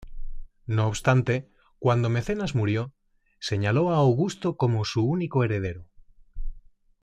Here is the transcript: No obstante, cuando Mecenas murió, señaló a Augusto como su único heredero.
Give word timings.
No 0.65 0.87
obstante, 0.87 1.47
cuando 1.77 2.09
Mecenas 2.09 2.55
murió, 2.55 2.91
señaló 3.37 3.91
a 3.93 3.97
Augusto 3.97 4.57
como 4.57 4.83
su 4.83 5.05
único 5.05 5.43
heredero. 5.43 5.85